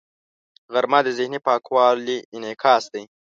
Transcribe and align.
غرمه 0.73 0.99
د 1.05 1.07
ذهني 1.17 1.39
پاکوالي 1.47 2.17
انعکاس 2.35 2.83
دی 2.93 3.03